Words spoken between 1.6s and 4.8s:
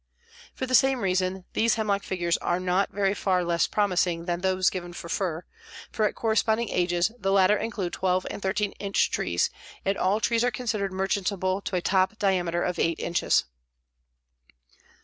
hemlock figures are not very far less promising than those